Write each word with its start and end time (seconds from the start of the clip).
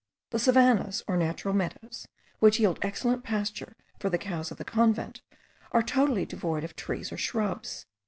The 0.31 0.39
savannahs 0.39 1.03
or 1.07 1.15
natural 1.15 1.53
meadows, 1.53 2.07
which 2.39 2.59
yield 2.59 2.79
excellent 2.81 3.23
pasture 3.23 3.75
for 3.99 4.09
the 4.09 4.17
cows 4.17 4.49
of 4.49 4.57
the 4.57 4.65
convent, 4.65 5.21
are 5.73 5.83
totally 5.83 6.25
devoid 6.25 6.63
of 6.63 6.75
trees 6.75 7.11
or 7.11 7.17
shrubs. 7.17 7.85